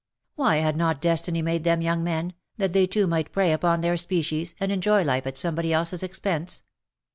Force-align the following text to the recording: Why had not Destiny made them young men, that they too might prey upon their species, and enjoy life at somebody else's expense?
Why 0.33 0.55
had 0.55 0.77
not 0.77 0.99
Destiny 0.99 1.43
made 1.43 1.63
them 1.63 1.83
young 1.83 2.03
men, 2.03 2.33
that 2.57 2.73
they 2.73 2.87
too 2.87 3.05
might 3.05 3.31
prey 3.31 3.51
upon 3.53 3.81
their 3.81 3.97
species, 3.97 4.55
and 4.59 4.71
enjoy 4.71 5.03
life 5.03 5.27
at 5.27 5.37
somebody 5.37 5.71
else's 5.71 6.01
expense? 6.01 6.63